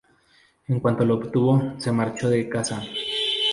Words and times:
En 0.67 0.79
cuanto 0.79 1.05
lo 1.05 1.13
obtuvo, 1.17 1.73
se 1.77 1.91
marchó 1.91 2.27
de 2.27 2.49
casa. 2.49 2.81